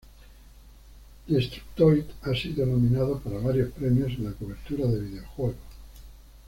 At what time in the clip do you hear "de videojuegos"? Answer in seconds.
4.87-5.57